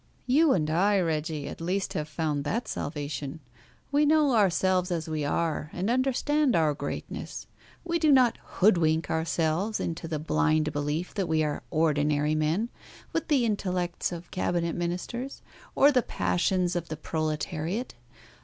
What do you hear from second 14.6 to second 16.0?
Ministers, or